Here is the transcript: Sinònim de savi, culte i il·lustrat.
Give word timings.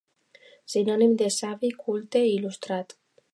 Sinònim 0.75 1.13
de 1.23 1.27
savi, 1.35 1.71
culte 1.83 2.23
i 2.29 2.33
il·lustrat. 2.39 2.99